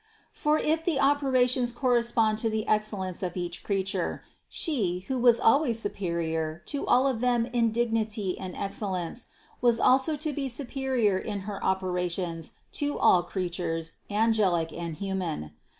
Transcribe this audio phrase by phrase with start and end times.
[0.31, 5.79] For if the operations correspond to the essence of each creature, She, who always was
[5.79, 9.27] superior to all of them in dignity and excellence,
[9.61, 15.51] was also to be superior in her operations to all creatures, angelic and human.